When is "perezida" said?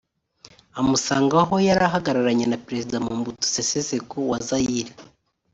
2.65-2.95